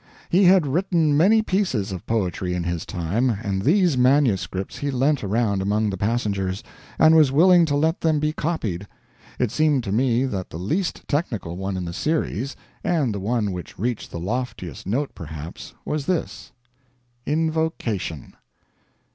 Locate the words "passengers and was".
5.95-7.31